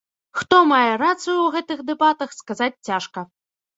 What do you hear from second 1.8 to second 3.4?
дэбатах, сказаць цяжка.